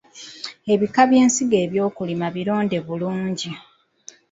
[0.73, 3.51] Ebika by’ensigo eby’okulima bironde bulungi.